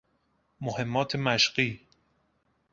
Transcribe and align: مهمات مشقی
مهمات 0.61 1.15
مشقی 1.15 1.81